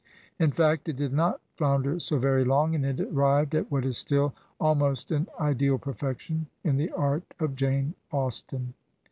In 0.39 0.49
fact, 0.49 0.89
it 0.89 0.95
did 0.95 1.13
not 1.13 1.41
flounder 1.55 1.99
so 1.99 2.17
very 2.17 2.43
long, 2.43 2.73
and 2.73 2.83
it 2.83 2.99
arrived 2.99 3.53
at 3.53 3.69
what 3.71 3.85
is 3.85 3.99
still 3.99 4.33
al 4.59 4.73
most 4.73 5.11
an 5.11 5.27
ideal 5.39 5.77
perfection 5.77 6.47
in 6.63 6.77
the 6.77 6.89
art 6.89 7.35
of 7.39 7.55
Jane 7.55 7.93
Austen. 8.11 8.73